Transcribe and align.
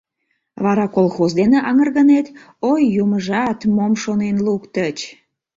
Вара 0.63 0.85
колхоз 0.95 1.31
дене 1.39 1.59
аҥыргынет, 1.69 2.27
ой 2.71 2.81
юмыжат, 3.03 3.59
мом 3.75 3.93
шонен 4.03 4.37
луктыч. 4.45 4.97